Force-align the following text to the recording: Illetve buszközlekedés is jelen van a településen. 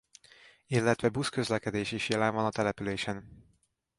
Illetve 0.67 1.09
buszközlekedés 1.09 1.91
is 1.91 2.09
jelen 2.09 2.33
van 2.33 2.45
a 2.45 2.49
településen. 2.49 3.45